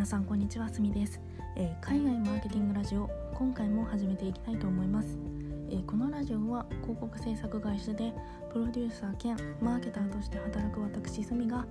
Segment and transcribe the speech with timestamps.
[0.00, 1.20] 皆さんこんにちはすみです、
[1.56, 5.18] えー、海外マーケティングラジオ今回も始めていきたいと思います、
[5.68, 8.14] えー、このラジオは広告制作会社で
[8.50, 11.66] プロデューサー兼マーケターとして働く私すみが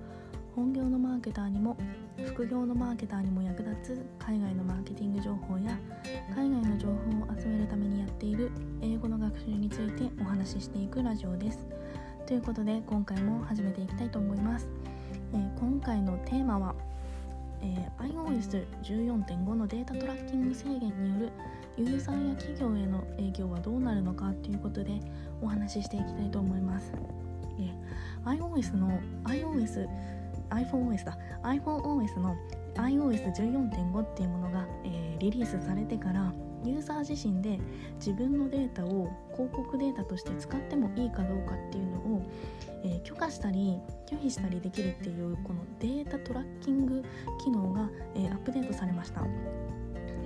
[0.54, 1.76] 本業のマーケターにも
[2.24, 5.76] 副業のマーケターにも役立つ海外のマーケティング情報や
[6.32, 6.96] 海外の情報を
[7.36, 11.66] 集めるためにやっている英語の学習についてお話ししていくラジオです。
[12.28, 14.68] ということで今回も始めていきたいと思います、
[15.32, 16.76] えー、今回のテーマは、
[17.62, 21.32] えー、iOS14.5 のデータトラッキング制限による
[21.76, 25.00] ユーザーや企業への影響はどうなるのかということで
[25.40, 26.92] お話ししていきたいと思います、
[27.58, 29.88] えー、iOS の iOS
[30.50, 31.16] iPhoneOS だ。
[31.42, 32.36] iPhoneOS の
[32.74, 36.32] iOS14.5 っていうものが、えー、リリースされてから
[36.64, 37.58] ユーザー自身で
[37.96, 42.22] 自分のデータを広告データとして使ってもいいかどうかっていうのを、
[42.84, 47.02] えー、許可したり拒否したりできるっていうこのデータトラッキング
[47.42, 49.22] 機能が、えー、アップデートされました。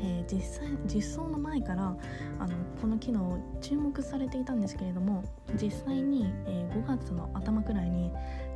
[0.00, 1.96] えー、実際実装の前から
[2.38, 5.24] あのこの機能注目されていたんですけれども
[5.60, 8.10] 実際に、えー、5月の頭くらいに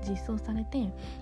[0.09, 0.79] 実装されて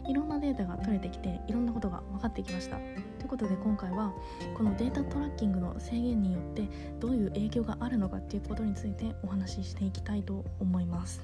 [0.08, 2.76] いろんなデータが取れてきていろんなことが分かってきました。
[2.76, 4.12] ということで今回は
[4.56, 6.68] このデータトラッキングの制限によって
[7.00, 11.22] どういう影響があるのかっていうことについてお話ししていきたいと思います。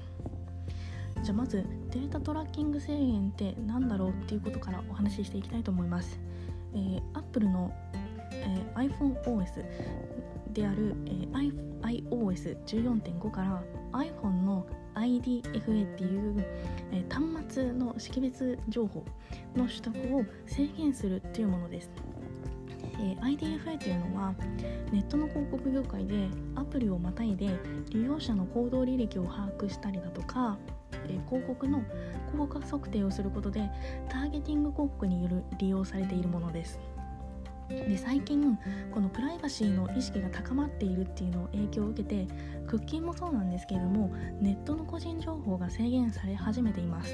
[1.23, 6.19] じゃあまずデータトラッキング制限って何だろうっていうことからお話ししていきたいと思います、
[6.73, 7.71] えー、Apple の
[8.33, 9.63] えー、iPhoneOS
[10.53, 11.51] である、えー、
[12.09, 16.45] iOS14.5 から iPhone の IDFA っていう、
[16.91, 19.03] えー、端末の識別情報
[19.55, 21.89] の取得を制限するっていうものです。
[22.99, 24.35] えー、IDFA というのは
[24.91, 27.49] ネットの広告業界でアプリをまたいで
[27.89, 30.57] 利用者の行動履歴を把握したりだとか、
[31.07, 31.83] えー、広告の
[32.37, 33.69] 効果測定をすることで
[34.09, 36.79] ターゲティング広告による利用されているものです。
[37.69, 38.57] で最近
[38.91, 42.27] このプライバシーの意識が高まっているっていうのを影響を受けて
[42.67, 47.13] クッキーもそうなんですけれどもネットの個人情報が制限され始めています。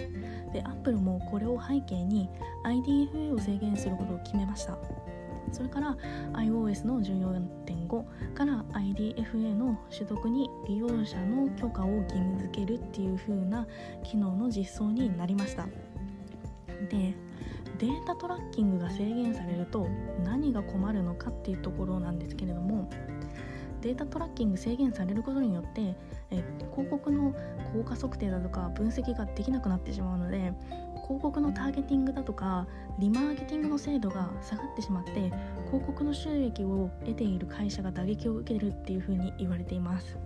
[0.54, 2.30] で Apple もこれを背景に
[2.66, 4.78] IDFA を制限することを決めました。
[5.52, 5.98] それから
[6.34, 13.68] iOS の14.5から IDFA の取得に利用者の許可を義務付けるっていう風な
[14.04, 15.68] 機能の実装になりました。
[16.90, 17.16] で
[17.80, 19.88] データトラッキングが制限されると
[20.24, 22.90] 何が困るのかっていうところなんですけれども
[23.82, 25.96] データトラッキング制限されることによって
[26.32, 27.34] え広告の
[27.74, 30.54] 効果測定だとか分析ができなくなってしまうので
[31.08, 32.68] 広告のターゲティングだとか
[33.00, 35.32] リマーケティングの精度が下がってしまって
[35.68, 40.18] 広告の収益を得ている会社が打撃を受けるっていうふうに言われています。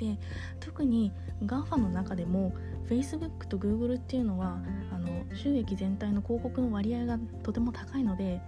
[0.00, 0.16] で
[0.60, 1.12] 特に
[1.44, 2.54] GAFA の中でも
[2.88, 4.58] Facebook と Google っていうのは
[4.90, 8.40] あの収益全体の広告の割合がとても高いので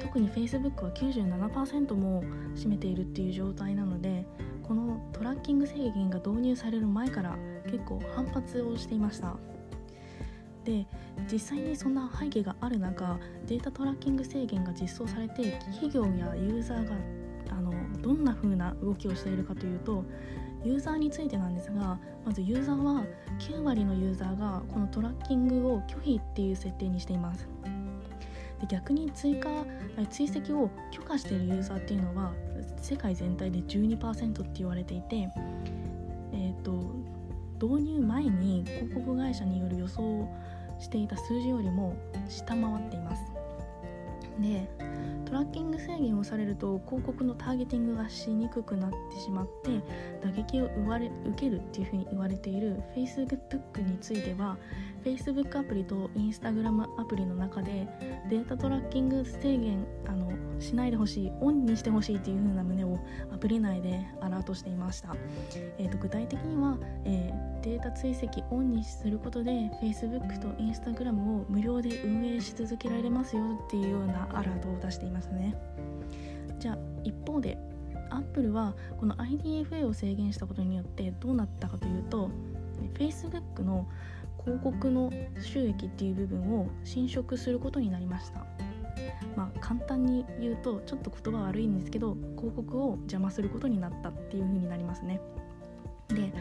[0.00, 2.22] 特に Facebook は97%も
[2.54, 4.24] 占めているっていう状態なので
[4.62, 7.36] このトラッキング制限が導入される前から
[7.66, 9.36] 結構反発をしていました。
[10.64, 10.86] で
[11.30, 16.94] 実際にそんな背景がある中データトラッキング制限が実装されて企業やユーザーが
[17.50, 20.04] あのどんな風な動きをしているかというと
[20.64, 23.04] ユーザーについてなんですがまずユーザーは
[23.38, 27.48] 9割のユーザーがこのトラッキングを拒否っていう設定にしています。
[28.60, 29.48] で逆に追加
[30.08, 32.32] 追跡を許可しているユーザーっていうのは
[32.80, 35.16] 世界全体で12%って言われていて
[36.32, 36.72] えっ、ー、と
[37.60, 40.28] 導入前に広告会社による予想
[40.78, 41.96] していた数字よりも
[42.28, 43.41] 下回っています。
[44.40, 44.68] で
[45.24, 49.80] トラッキング制限をされると広告のターゲティングがしにくくなってしまって
[50.22, 54.58] 打撃を受けるっていうふうに言われている Facebook については
[55.04, 57.86] Facebook アプリと Instagram アプリの中で
[58.28, 62.98] データトラッキング制限あのしないでほしいオンにしてほしいっていう風な旨を
[63.32, 65.14] アプリ内でアラートしていました、
[65.78, 75.56] えーと、具体的には、えー、データ追跡オンにすることで Facebook と Instagram を無料で運営し続けられますよっていうようなアラートを出していますね。
[76.58, 77.58] じゃあ一方で
[78.10, 82.30] Apple はこの IDFA を制限したことによってどうなったかというと
[82.94, 83.88] Facebook の
[84.44, 85.10] 広告の
[85.40, 88.44] 収益っていう部分を侵食することになりました。
[89.36, 95.20] まあ簡単に言うとちょっと言葉悪いんですけど広告を邪魔することになったっていう風になりますね。
[96.08, 96.32] で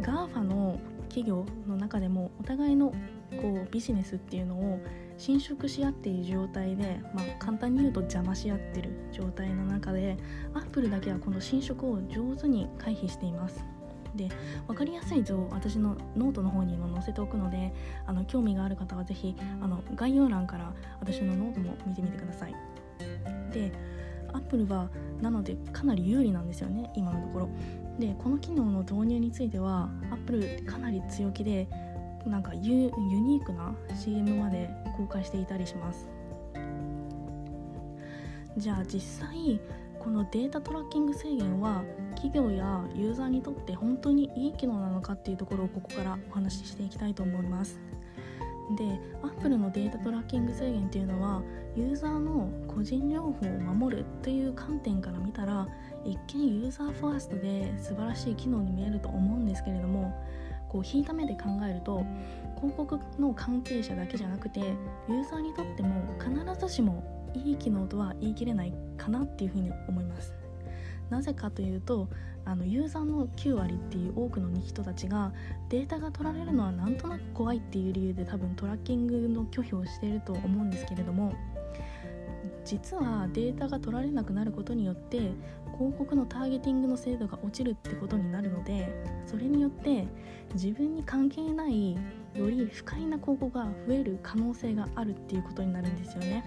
[0.00, 0.78] GAFA の
[1.08, 2.92] 企業の中でもお互いの
[3.40, 4.80] こうビジネスっていうのを
[5.16, 10.16] 侵食し合っている状態で、まあ、簡単に言うと邪魔し合ってる状態の中で
[10.54, 13.64] アップルだけはこの侵食を上手に回避しています。
[14.14, 14.28] で
[14.66, 17.72] 分かりやすい図を私のノートの方にも載せておくので
[18.06, 22.54] あの興味がある方は是非あの概要欄から私のノートも見てみてください。
[23.52, 23.72] で
[24.32, 24.88] アップルは
[25.20, 27.48] なのでかなり有利なんですよね今のところ。
[27.98, 31.68] でこの機能の導入についてはアップルかなり強気で
[32.26, 32.90] なんかユユ
[33.20, 36.08] ニークな CM まで公開していたりします。
[38.56, 39.60] じゃあ実際
[40.04, 41.82] このデータトラッキング制限は
[42.14, 47.80] 企業やユーザーにとって本当にいい機能なのかっていうところをここからお話ししていきたいと思います。
[48.76, 51.42] で Apple のデータトラッキング制限っていうのは
[51.74, 55.66] ユーザーの個人情報を守るという観点から見たら
[56.04, 60.14] 一見ユーザーファーストで素晴らしい機能に見えると思うんですけれども
[60.68, 62.04] こう引いた目で考えると
[62.70, 70.32] 広告の関係者だけじゃなくてユーザーにとっても必ずしもいい機能とは言い切れないかなっていうふうに思います。
[71.10, 72.08] なぜかというと
[72.46, 75.32] あのユーザーの9割っていう多くの人たちが
[75.68, 81.34] データが取られるのはなんとなく怖いっていう理由で多分トラッキングの拒否をしていると思うんですけれども
[82.64, 85.18] 実はデータが取られなくなることによって
[85.76, 88.88] 広告のターゲティングの精度が落ちるってことになるので
[89.26, 90.06] それによって
[90.54, 91.94] 自分に関係ない
[92.34, 96.44] より不快な広告が増える可能性があるっていうことになるんですよね。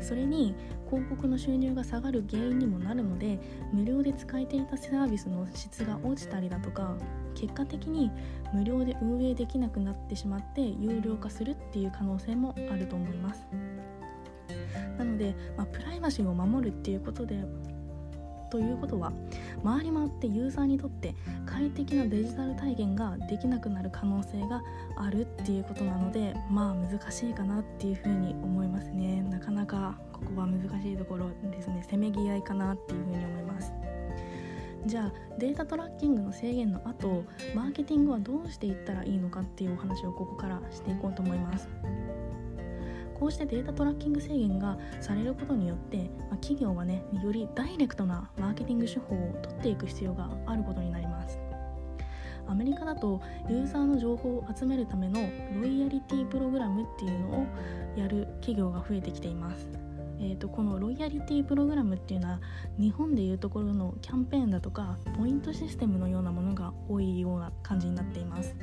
[0.00, 0.54] それに
[0.88, 3.38] 広告の収入が下がる原因にもなるので
[3.72, 6.96] 無料で使えていたサービスの質が落ちたりだとか
[7.34, 8.10] 結果的に
[8.52, 13.46] 無料で運営できなくなってしまって有料化するっていう可能性もあると思います
[15.00, 17.42] なので、まあ、プライバシーを守るっていうことで
[18.50, 19.12] ということは
[19.64, 21.14] 回り回ってユーザーにとって
[21.46, 24.60] 快適なデジタル体験ができなくなる可能性が
[24.96, 29.22] あるっていうことなのでまあ難しいかなっていうふうに思いますね。
[29.22, 31.86] なかなかここは難しいところですね。
[31.88, 33.72] せめぎ合いかなっていうふうに思います。
[34.84, 37.24] じゃあデータトラッキングの制限の後
[37.54, 41.68] マーケティングはどうしていったらいいのかっていうお話をここからしていこうと思います。
[43.20, 46.02] こうしてデータトラッキング制限がされることによって、ま
[46.32, 51.38] あ、企業はねよりダイレクトなマーケティング手法を取っていく必要があることになります。
[52.46, 55.20] アメリカだとユーザーの情報を集めるための
[55.54, 57.46] ロイヤリティプログラムっていうのを
[57.94, 59.68] やる企業が増えてきています。
[60.18, 62.40] えーと、このロイヤリティプログラムっていうのは
[62.78, 68.56] 日本でいうところのキャンペーンだとかポイントシステムのようなものが多いような感じになっています。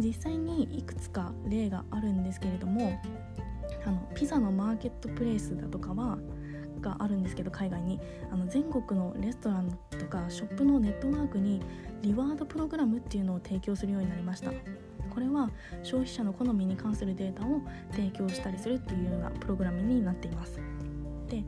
[0.00, 3.00] 実際にいくつか例があるんですけれども
[3.84, 6.18] あのピザのマーケットプレイスだとかは
[6.80, 8.00] があるんですけど海外に。
[8.30, 11.60] あの全国のレストランとかショップのネットワークに
[12.02, 14.52] リワードプログラムっていうのを提供するようになりました。
[15.10, 15.50] これは
[15.82, 20.60] 消費者の好みに関するデータを提供したりするっていうようなプログラムになっています。
[21.28, 21.42] で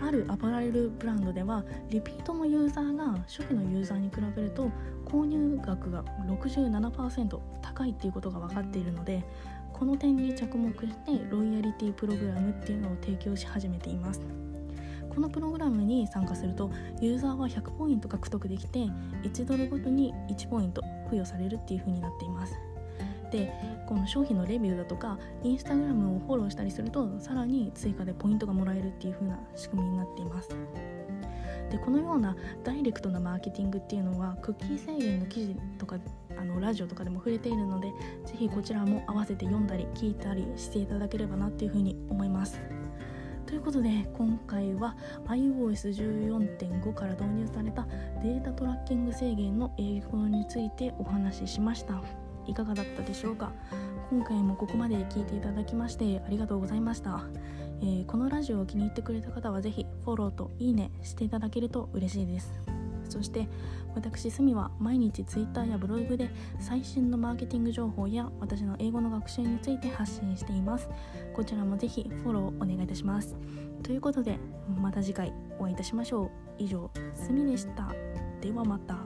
[0.00, 4.70] あるアパレルブランドではリピートのユーザーが初期のユーザーに比べると
[5.04, 9.24] 購入額が67%高いっていうことが分かっているので
[9.78, 14.20] この点に着目してロイヤリティプログラムっていうのを提供し始めています。
[15.08, 16.70] このプログラムに参加すると
[17.00, 18.80] ユーザーは100ポイント獲得できて
[19.22, 22.58] 1ドルごとに1ポイント付与されるっていう風になっています。
[23.30, 23.52] で
[23.86, 30.48] この商品のレビューだとかインスタグラムをフォローしたりするとさらに追加でポイントがもらえるっていう風な仕組みになっています。
[31.70, 35.98] でこのようなダイレクトなマーケティングっていうのはクッキー制限の記事とか
[36.38, 37.88] あのラジオとかでも触れているので
[38.24, 42.60] ぜひこちらも合わせて読んだり聞いたりしていただければなっていうふうに思います。
[43.46, 44.94] ということで今回は
[45.26, 47.86] iOS14.5 から導入された
[48.22, 52.02] データトラッキング制限の影響についてお話ししました。
[52.46, 53.52] いかがだったでしょうか？
[54.10, 57.22] 今回もここまで聞いていただきましてありがとうございました、
[57.82, 62.77] えー、このラジオを気に入ってくれた方はぜひフォローといいねしていただけると嬉しいです。
[63.08, 63.48] そして
[63.94, 70.88] 私スミは毎日 Twitter やブログで最新のマーケティング情報や私の英語の学習について発信しています。
[71.34, 73.36] こちらもぜひフォローお願いいたします。
[73.82, 74.38] ということで
[74.80, 76.30] また次回お会いいたしましょう。
[76.58, 77.92] 以上すみでした。
[78.40, 78.98] ではまた。